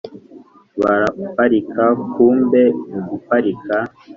[0.81, 2.61] baraparika kumbe
[2.91, 3.77] muguparika